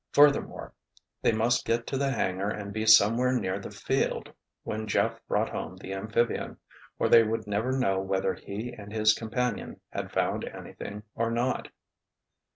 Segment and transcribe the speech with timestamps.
[0.13, 0.73] Furthermore,
[1.21, 5.49] they must get to the hangar and be somewhere near the field when Jeff brought
[5.49, 11.03] home the amphibian—or they would never know whether he and his companion had found anything
[11.13, 11.67] or not.